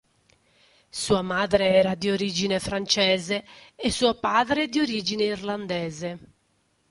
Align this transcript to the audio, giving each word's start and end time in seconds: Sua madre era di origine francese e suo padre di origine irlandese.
Sua 0.89 1.21
madre 1.21 1.67
era 1.75 1.93
di 1.93 2.09
origine 2.09 2.57
francese 2.59 3.45
e 3.75 3.91
suo 3.91 4.19
padre 4.19 4.67
di 4.67 4.79
origine 4.79 5.25
irlandese. 5.25 6.19